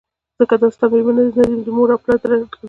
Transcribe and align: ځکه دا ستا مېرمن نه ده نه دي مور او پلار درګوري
ځکه 0.39 0.55
دا 0.61 0.67
ستا 0.75 0.85
مېرمن 0.91 1.15
نه 1.17 1.23
ده 1.35 1.43
نه 1.51 1.57
دي 1.65 1.71
مور 1.77 1.89
او 1.93 1.99
پلار 2.03 2.17
درګوري 2.21 2.57